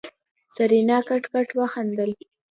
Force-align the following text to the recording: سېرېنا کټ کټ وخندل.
سېرېنا 0.55 0.97
کټ 1.07 1.23
کټ 1.33 1.47
وخندل. 1.59 2.11